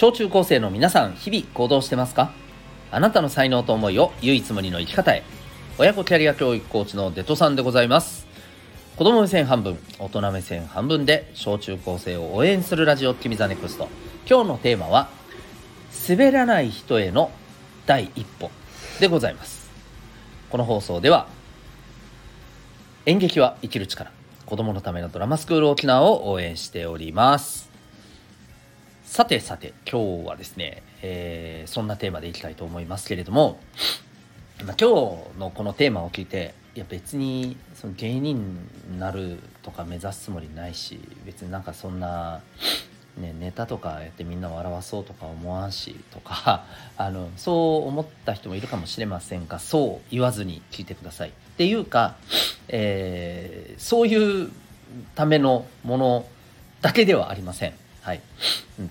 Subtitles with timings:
[0.00, 2.32] 小中高生の皆さん日々行動してますか？
[2.90, 5.22] あなたの才能と思いを唯一無二の生き方へ。
[5.76, 8.26] 親子キャリア教育コーチのデトさんでございます。
[8.96, 13.90] 子供目線半分大人目線半分で小中高生を応援するラジオ君 the NEXT。
[14.26, 15.10] 今日のテーマは
[16.08, 17.30] 滑らない人への
[17.84, 18.50] 第一歩
[19.00, 19.70] でございます。
[20.48, 21.28] この放送では
[23.04, 24.10] 演劇は生きる力
[24.46, 27.69] 子供のためのドラマスクール沖縄を応援しております。
[29.10, 33.58] さてさて今日はですね、えー、そんなテーマでいきたいと思いますけれども、
[34.64, 34.84] ま、今日
[35.36, 38.56] のこのテーマを聞いていや別にその芸人
[38.88, 42.40] になるとか目指すつもりないし別になんかそんな
[43.18, 46.64] ね、ネタとかやってみんな笑わそうとか思わんしとか
[46.96, 52.14] あのそう思った人もいるかもしれませんがそう言わずに聞いてくださいっていうか、
[52.68, 54.52] えー、そういう
[55.16, 56.26] ためのもの
[56.80, 57.79] だけではありません。
[58.02, 58.20] はい、っ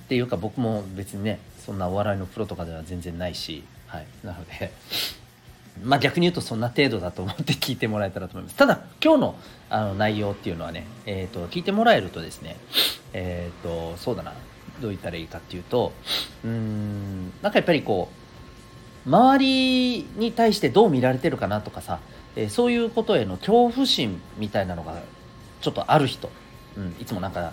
[0.08, 4.72] ていうか僕も別にねそんなお笑いのプロとかでは全然ないし、はい、なので
[5.84, 8.56] まあ、逆に言うとそんな程度だと思って聞いてもらえたらと思います。
[8.58, 9.36] ただ、今日の
[9.70, 12.58] あの内容っていうのはね、えーと、聞いてもらえるとですね、
[13.14, 14.34] えっ、ー、と、そうだな、
[14.82, 15.94] どう言ったらいいかっていうと、
[16.44, 18.10] うん、なんかやっぱりこ
[19.06, 22.00] う、周りに対してどう見られてるかなとかさ、
[22.36, 25.02] えー、そういうことへの恐怖心みたいなのが
[25.62, 26.30] ちょっとある人、
[26.80, 27.52] うん、いつもなんか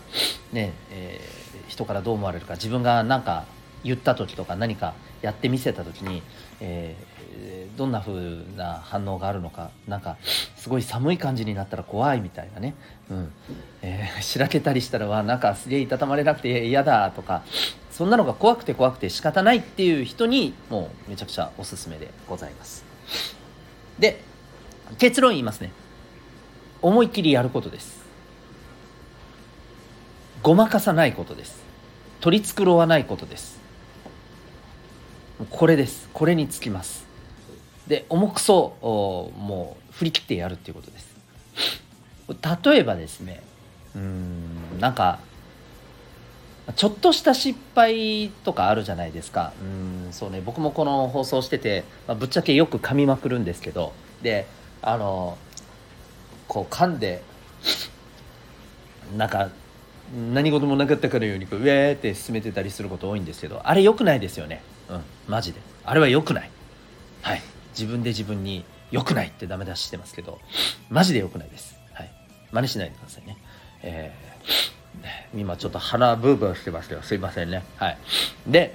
[0.53, 3.45] ね、えー、人からどう思われるか、自分が何か
[3.83, 6.23] 言った時とか何かやってみせた時に、
[6.61, 8.13] えー、どんな風
[8.57, 10.17] な反応があるのかなんか
[10.57, 12.75] すごい寒い感じになったら怖いみたいなね、
[13.11, 13.33] うん。
[13.83, 17.43] えー、しらけたりしたらわなんかすげえいたたまれなくて嫌だとか
[17.91, 22.85] そんなのが怖くて怖くて仕方ないっていう人にもうめちゃくちゃおすすめでございます。
[23.99, 24.21] で
[24.99, 25.73] 結論言いますね。
[26.83, 27.96] 思いっきりやることです。
[30.47, 31.61] ごまかさないことです。
[32.21, 33.59] 取り繕わないことです。
[35.51, 36.09] これです。
[36.13, 37.05] これにつきます。
[37.89, 41.17] で重くそもう振り切ってやるっていうことです。
[42.65, 43.43] 例えばですね
[43.97, 45.19] うんなんか
[46.77, 49.53] ちょっとした失敗とかあるじゃないですか。
[49.61, 53.93] うんそうね僕もこの放送してて、まあ、ぶっちゃけよく噛みまくるんですけど
[54.23, 54.47] で
[54.81, 55.39] あの
[56.47, 57.25] こう噛んで
[59.17, 59.51] なんか
[60.15, 64.63] 何事もなかったかのようにこうウェーって進めてたりすること多いんですけどあれ良くないですよね。
[64.89, 65.61] うんマジで。
[65.85, 66.51] あれは良くない。
[67.23, 67.43] はい。
[67.73, 70.39] 自分で自分に良くないってダメ出ししてますけど
[70.89, 71.79] マジで良くないです。
[71.93, 72.11] はい。
[72.53, 73.37] 真似しないでくださいね。
[73.83, 77.65] えー、今ちょっと鼻ブーブーしてますけどすいませんね。
[77.77, 77.99] はい。
[78.47, 78.75] で、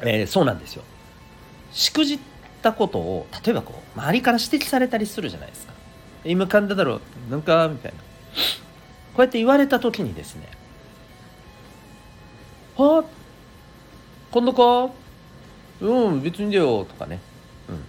[0.00, 0.82] えー、そうなんですよ。
[1.72, 2.18] しくじっ
[2.62, 5.72] たことを例えばこう周りから指摘されたりするじゃないですか。
[6.24, 7.30] 今噛んだだろう。
[7.30, 7.98] なんかみたいな。
[9.14, 10.48] こうやって言われた時にですね
[12.76, 13.04] 「はあ？
[14.30, 14.90] 今度か？
[15.80, 17.20] うん別にだよ」とかね、
[17.68, 17.84] うん、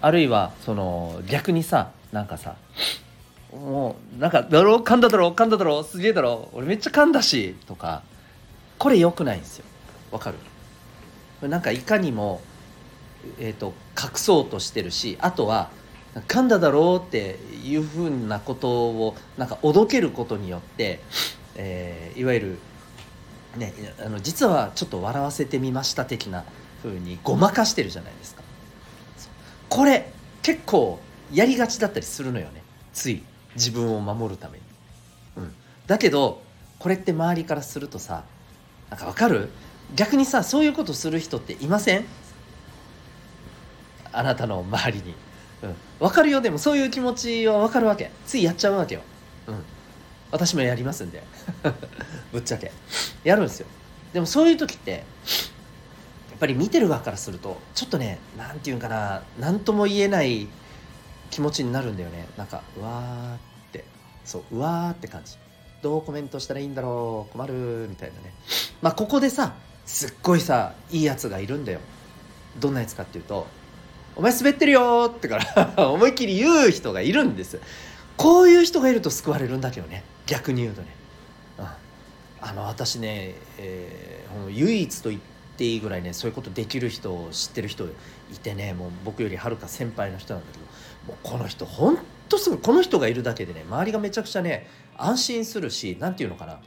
[0.00, 2.56] あるいはその逆にさなんかさ
[3.52, 8.02] もうなんか「だろ噛んだだろ噛んだだろすげえだろ俺めっちゃ噛んだし」とか
[8.78, 9.64] これ良くないんですよ。
[10.10, 10.32] わか
[11.42, 11.48] る？
[11.48, 12.40] なんかいかにも
[13.38, 15.68] えーと隠そうとしてるしあとは
[16.14, 21.00] 噛んだだろうっていうふうなことをなんかおどけることによって、
[21.54, 22.58] えー、いわゆる、
[23.56, 23.72] ね、
[24.04, 26.44] あの実はちょっと笑わせてみました的な
[26.82, 28.42] ふうにごまかしてるじゃないですか。
[29.68, 30.10] これ
[30.42, 30.98] 結構
[31.32, 32.62] やりがちだったりするのよね。
[32.92, 33.22] つい
[33.54, 34.64] 自分を守るために、
[35.36, 35.54] うん、
[35.86, 36.42] だけど
[36.80, 38.24] これって周りからするとさ
[38.90, 39.50] なんかわかる？
[39.94, 42.04] 逆にさそういうことする人っていません？
[44.12, 45.14] あなたの周りに。
[45.62, 46.40] うん、分かるよ。
[46.40, 48.10] でもそういう気持ちは分かるわけ。
[48.26, 49.02] ついやっちゃうわけよ、
[49.46, 49.62] うん、
[50.30, 51.22] 私もやりますんで。
[52.32, 52.72] ぶっちゃけ。
[53.24, 53.66] やるんですよ。
[54.12, 54.98] でもそういう時ってや
[56.36, 60.48] っぱり見てる側からするとちょっとね何て言うんかな何とも言えない
[61.30, 62.26] 気持ちになるんだよね。
[62.36, 63.38] なんかうわーっ
[63.72, 63.84] て。
[64.24, 65.36] そううわーって感じ。
[65.82, 67.32] どうコメントしたらいいんだろう。
[67.32, 68.34] 困るみたいなね。
[68.82, 69.54] まあここでさ
[69.86, 71.80] すっごいさいいやつがいるんだよ。
[72.58, 73.46] どんなやつかっていうと
[74.16, 77.60] お前滑ってるよってから 思いっきり言う人がいるんです。
[78.16, 80.04] こういう人がいると救われるんだけどね。
[80.26, 80.88] 逆に言うとね、
[81.58, 81.66] うん、
[82.40, 85.20] あの私ね、えー、唯一と言っ
[85.56, 87.88] ていいぐらいねそういうことできる人を知ってる人い
[88.40, 90.64] てねもう僕よりはるか先輩の人なんだけど
[91.06, 91.98] もうこの人ほん
[92.28, 96.60] とすぐこの人がいるだけでね周りがめちゃくちゃね安心するし何て言うのかな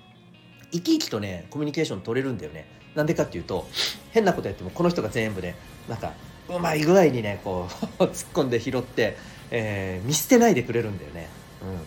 [0.72, 2.68] 生き生きとねコミュニケーション取れるんだよね。
[2.96, 3.68] なんでかっていうと
[4.12, 5.56] 変なことやってもこの人が全部ね
[5.88, 6.14] なんか
[6.50, 7.68] うまい具合にねこ
[8.00, 9.18] う 突っ込んで拾って、
[9.52, 11.30] えー、見捨てないでくれるんだよね、
[11.62, 11.80] うん、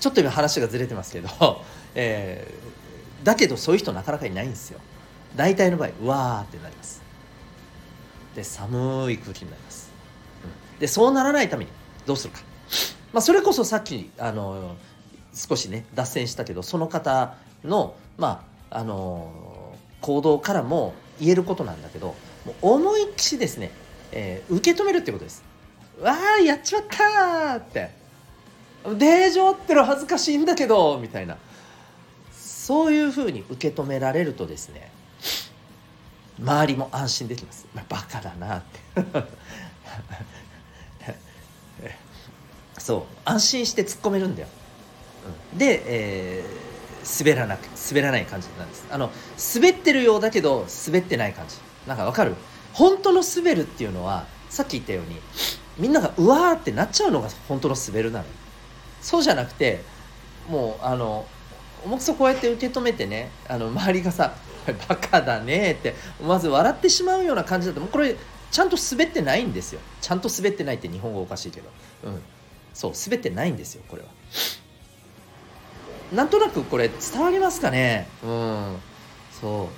[0.00, 1.64] ちょっと今話がずれてますけど、
[1.94, 4.80] えー、だけどそういう人なかなかいないんですよ。
[5.36, 7.02] 大体の場合うわーってなります。
[8.34, 9.90] で寒い空気になります、
[10.74, 11.70] うん、でそうならないために
[12.06, 12.40] どうするか、
[13.12, 14.76] まあ、それこそさっきあの
[15.34, 17.34] 少しね脱線したけどその方
[17.64, 19.30] のまああの
[20.00, 22.14] 行動からも言えることなんだけど
[22.60, 23.70] 思いっきしですね、
[24.12, 25.42] えー、受け止めるってことです。
[26.00, 27.90] わあやっちまったって。
[28.84, 31.36] デージ終わってる恥ずかしいんだけどみたいな。
[32.34, 34.92] そういうふうに受け止められるとですね
[36.38, 38.80] 周りも安心できます、まあ、バカだなって。
[42.78, 44.48] そう安心して突っ込めるんだよ、
[45.54, 48.84] で、えー、滑らなく滑らない感じなんです。
[48.90, 49.10] あの
[49.54, 51.56] 滑ってるようだけど滑ってない感じ。
[51.86, 52.34] なんかわかる？
[52.72, 55.20] 本当の滑るっていうのはさっき言ったように
[55.78, 58.24] みんながうわーってなっちゃうのが本当の滑るなの。
[59.00, 59.82] そうじゃなくて
[60.48, 61.26] もうあの
[61.84, 64.34] 重くそこうやって受け止めてねあの周りがさ
[64.88, 68.16] 「バカだね」ってまず笑ってしまうような感じだともうこれ
[68.50, 69.80] ちゃんと滑ってないんですよ。
[70.00, 71.70] ちゃんと滑ってないって日本語おかしいけど。
[72.04, 72.22] うん。
[72.74, 74.08] そう滑ってないんですよこれは。
[76.12, 78.06] なんとなくこれ伝わりますかね？
[78.22, 78.76] うん。
[79.40, 79.68] そ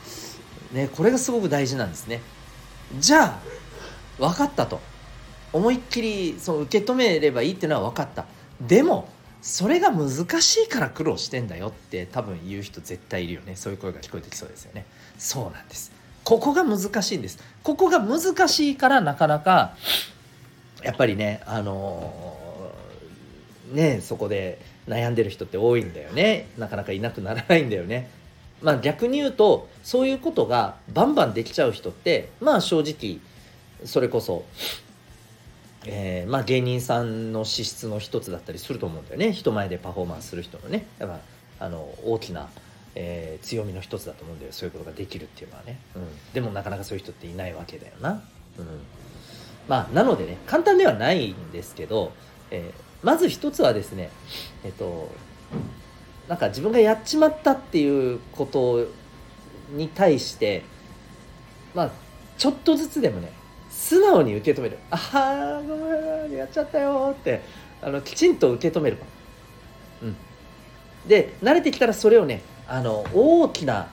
[0.73, 0.77] う。
[0.77, 2.21] ねこれがすごく大事なんですね。
[2.99, 3.41] じゃあ
[4.19, 4.81] 分かったと。
[5.53, 8.27] 思いっきりそう受け止めればいいっていうのは分かった。
[8.61, 9.09] でも
[9.41, 10.09] それが難
[10.43, 13.55] しいから苦労してんだよって多分言う人絶対いるよね。
[13.55, 14.85] そういう声が聞こえてきそうですよね。
[15.17, 15.93] そうなんです。
[16.25, 17.39] ここが難しいんです。
[17.63, 19.77] ここが難しいからなかなか
[20.83, 26.49] やっぱりねあのー、ねそこで悩んでる人って多いんだよね。
[26.59, 28.11] なかなかいなくならないんだよね。
[28.65, 33.21] まあ逆に言うとそういうことがバンバンできちゃう人ってまあ正直
[33.87, 34.45] それこそ
[35.87, 39.33] えー、まあ、芸人さんの資質の一つだったりすると思うんだよね。
[39.33, 40.87] 人前でパフォーマンスする人のね。
[40.99, 41.19] やっぱ
[41.61, 42.49] あの大きな、
[42.95, 44.53] えー、強みの一つだと思うんだよ。
[44.53, 46.03] そういうことができるっていうのはね、うん、
[46.33, 48.23] でもなかなかそういう人っていないわけだよな、
[48.59, 48.67] うん、
[49.69, 52.13] まあなのでね簡単ではないんですけど、
[52.51, 54.11] えー、まず一つはですね
[54.65, 55.11] えっと
[56.29, 58.87] なんか自分がやっちまったっていうこと
[59.71, 60.63] に対して
[61.75, 61.91] まあ
[62.39, 63.31] ちょっとずつでもね
[63.71, 67.43] 素直に受け止める「ああごめんやっちゃったよ」って
[67.83, 68.97] あのきちんと受け止める。
[70.03, 70.17] うん、
[71.07, 73.89] で慣れてきたらそれをねあの大きな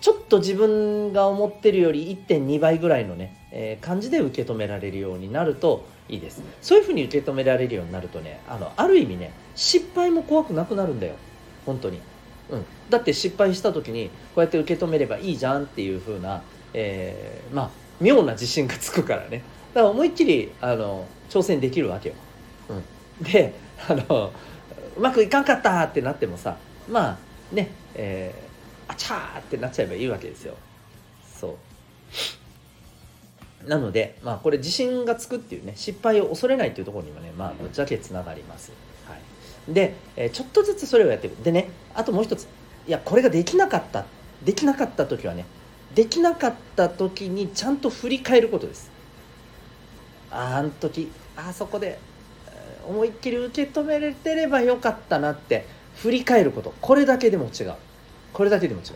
[0.00, 6.42] ちょっと自分が思ってるより1.2倍ぐらいのね、えー、感じで受け止められるようになるといいです。
[6.62, 11.14] そういうふうに受け止められるようになるとねあのある意味ね失敗も怖くなくなるんだよ。
[11.66, 12.00] 本当に、
[12.48, 16.42] うん、だって失敗した時にこうやって受け止めればいいじゃんっていう風な、
[16.72, 17.70] えー、まあ
[18.00, 19.42] 妙な自信がつくからね。
[19.74, 22.14] だから思いっきりあの挑戦できるわけよ、
[22.70, 23.52] うん、で
[23.88, 24.32] あの
[24.96, 26.56] うまくいかんかったってなってもさ
[26.88, 27.18] まあ
[27.54, 30.54] ねえー、あちゃーってなっちゃえばいいわけですよ。
[31.38, 31.58] そ
[33.64, 33.68] う。
[33.68, 38.72] なのでまあこれ自信がつくっていうね失敗を恐れないっていうところにもねまあぶっちゃけつながります、
[39.68, 41.42] で、えー、ちょっとずつそれをやっていく。
[41.42, 42.46] でねあともう一つ。
[42.86, 44.04] いやこれができなかった。
[44.44, 45.44] できなかった時はね
[45.94, 48.90] できなかった時にちゃんと振り返ることです。
[50.30, 51.98] ああの時あそこで
[52.86, 55.66] 思いっきり受け止めれてればよかったなって
[55.96, 56.74] 振り返ること。
[56.80, 57.74] これだけでも違う。
[58.32, 58.86] これだけでも違う、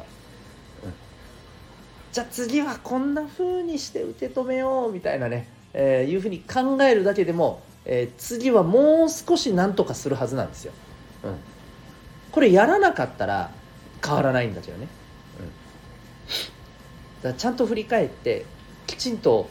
[2.12, 10.72] じゃあ次はこんな風にして受け止めようみたいなね、えー、いうふうに考えるだけでも、えー、次はもう少し何とかするはずなんですよ、
[11.24, 11.36] うん、
[12.30, 13.50] これやらなかったら
[14.04, 14.88] 変わらないんだけどね。
[17.22, 18.46] だちゃんと振り返って
[18.86, 19.48] きちんと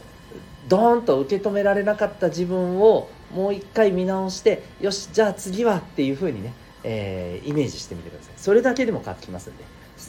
[0.68, 8.34] ドーンと受け止められなかった自分をもう一回見直してよしじゃあ次はっていうふうにね、えー、イメージしてみてください。
[8.38, 9.64] それだけでも変わってきますんで。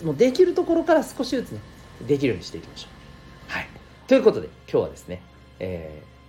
[0.05, 1.61] もうできるところから少しずつね
[2.07, 2.89] できるようにしていきましょ
[3.49, 3.53] う。
[3.53, 3.69] はい。
[4.07, 5.21] ということで今日はですね、
[5.59, 6.20] えー、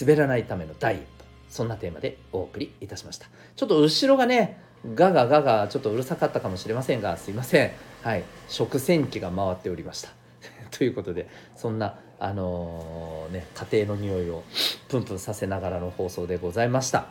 [0.00, 1.06] 滑らないための第一歩
[1.48, 3.26] そんなテーマでお送りいたしました。
[3.56, 4.60] ちょっと後ろがね
[4.94, 7.72] ガガガガちょっとうるさかったかもしれませんがすいません。
[8.02, 8.24] はい。
[8.48, 10.10] 食洗機が回っておりました。
[10.70, 14.44] ということでそんなあのー、ね家庭の匂いを
[14.88, 17.06] プンプンさせながらの放送でございました。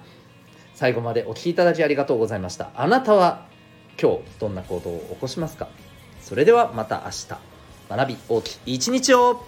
[0.75, 2.71] 最後までお聴きいただきありがとうございました。
[2.75, 3.47] あなたは
[3.99, 5.67] 今日どんな行動を起こしますか？
[6.21, 7.57] それではまた明日。
[7.89, 9.43] 学び大きい一日を